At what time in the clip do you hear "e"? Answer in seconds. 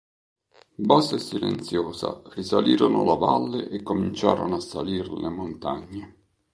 1.15-1.19, 3.69-3.83